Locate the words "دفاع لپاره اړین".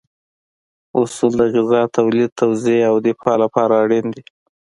3.07-4.05